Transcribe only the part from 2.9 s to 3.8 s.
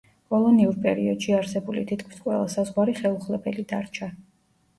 ხელუხლებელი